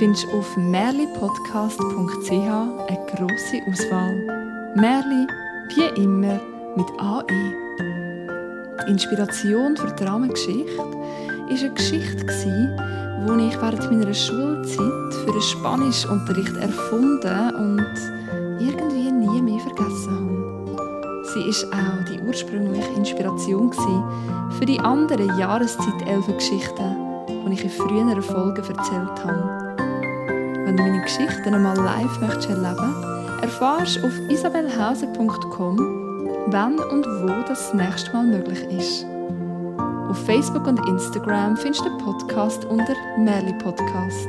findest 0.00 0.24
du 0.24 0.38
auf 0.38 0.56
merlipodcast.ch 0.56 2.32
eine 2.32 2.98
grosse 3.14 3.62
Auswahl. 3.70 4.16
Merli, 4.74 5.28
wie 5.76 6.02
immer, 6.02 6.40
mit 6.74 6.86
AE. 6.98 7.26
Die 8.84 8.90
Inspiration 8.90 9.76
für 9.76 9.94
die 9.94 10.02
Rahmengeschichte 10.02 10.76
war 10.76 11.48
eine 11.48 11.74
Geschichte, 11.74 12.26
die 12.26 13.46
ich 13.46 13.62
während 13.62 13.92
meiner 13.92 14.14
Schulzeit 14.14 15.14
für 15.14 15.30
einen 15.30 15.42
Spanischunterricht 15.42 16.56
erfunden 16.56 17.54
und 17.54 18.23
Sie 21.34 21.40
war 21.72 21.98
auch 21.98 22.04
die 22.04 22.20
ursprüngliche 22.20 22.92
Inspiration 22.92 23.72
für 24.56 24.64
die 24.64 24.78
anderen 24.78 25.36
Jahreszeit-Elfen-Geschichten, 25.36 26.96
die 27.26 27.52
ich 27.54 27.64
in 27.64 27.70
früheren 27.70 28.22
Folgen 28.22 28.62
erzählt 28.62 29.24
habe. 29.24 29.74
Wenn 30.64 30.76
du 30.76 30.82
meine 30.84 31.02
Geschichten 31.02 31.52
einmal 31.52 31.76
live 31.76 32.20
möchtest 32.20 32.50
erleben 32.50 32.94
erfahrst 33.42 33.96
du 33.96 34.06
auf 34.06 34.12
isabelhauser.com, 34.30 35.76
wann 36.46 36.78
und 36.78 37.04
wo 37.04 37.48
das 37.48 37.74
nächste 37.74 38.12
Mal 38.12 38.26
möglich 38.26 38.62
ist. 38.70 39.04
Auf 40.08 40.24
Facebook 40.24 40.68
und 40.68 40.86
Instagram 40.88 41.56
findest 41.56 41.84
du 41.84 41.88
den 41.88 41.98
Podcast 41.98 42.64
unter 42.66 42.94
Merli 43.18 43.54
Podcast. 43.54 44.28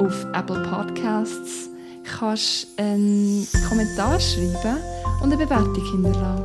Auf 0.00 0.26
Apple 0.34 0.60
Podcasts 0.68 1.70
kannst 2.02 2.66
du 2.76 2.82
einen 2.82 3.46
Kommentar 3.68 4.18
schreiben 4.18 4.99
und 5.20 5.32
eine 5.32 5.36
Bewertung 5.36 5.74
hinterlassen. 5.74 6.44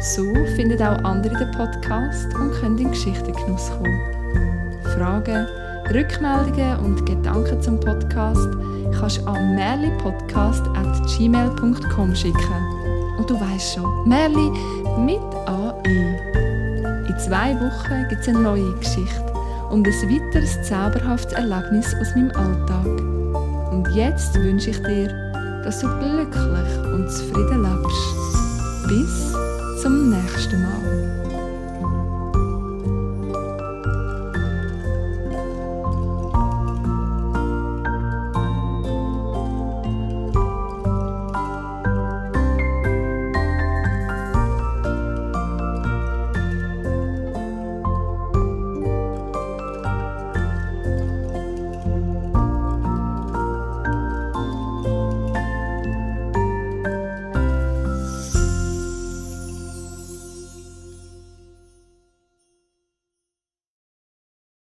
So 0.00 0.24
finden 0.56 0.82
auch 0.82 1.04
andere 1.04 1.36
den 1.36 1.50
Podcast 1.50 2.34
und 2.34 2.52
können 2.52 2.78
in 2.78 2.90
Geschichtengenuss 2.90 3.70
kommen. 3.70 4.00
Fragen, 4.96 5.46
Rückmeldungen 5.92 6.78
und 6.80 7.04
Gedanken 7.04 7.60
zum 7.60 7.78
Podcast 7.78 8.48
kannst 8.98 9.18
du 9.18 9.26
an 9.26 9.54
merlipodcast.gmail.com 9.54 12.14
schicken. 12.14 12.64
Und 13.18 13.28
du 13.28 13.38
weißt 13.38 13.74
schon, 13.74 14.08
Merli 14.08 14.50
mit 14.98 15.20
AE. 15.46 16.16
In 17.06 17.18
zwei 17.18 17.54
Wochen 17.60 18.08
gibt 18.08 18.22
es 18.22 18.28
eine 18.28 18.38
neue 18.38 18.72
Geschichte 18.76 19.30
und 19.70 19.86
ein 19.86 19.92
weiteres 19.92 20.62
zauberhaftes 20.62 21.34
Erlebnis 21.34 21.94
aus 22.00 22.14
meinem 22.14 22.30
Alltag. 22.30 22.86
Und 23.70 23.86
jetzt 23.94 24.34
wünsche 24.36 24.70
ich 24.70 24.82
dir, 24.82 25.29
dass 25.64 25.80
du 25.80 25.88
glücklich 25.98 26.92
und 26.92 27.10
zufrieden 27.10 27.62
lebst. 27.62 28.88
Bis 28.88 29.32
zum 29.82 30.10
nächsten 30.10 30.62
Mal. 30.62 31.19